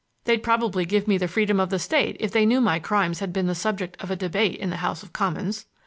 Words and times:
They'd 0.23 0.41
probably 0.41 0.85
give 0.87 1.07
me 1.07 1.19
the 1.19 1.27
freedom 1.27 1.59
of 1.59 1.69
the 1.69 1.77
state 1.77 2.17
if 2.19 2.31
they 2.31 2.43
knew 2.43 2.59
my 2.59 2.79
crimes 2.79 3.19
had 3.19 3.31
been 3.31 3.45
the 3.45 3.53
subject 3.53 4.01
of 4.01 4.09
debate 4.17 4.59
in 4.59 4.71
the 4.71 4.77
House 4.77 5.03
of 5.03 5.13
Commons. 5.13 5.67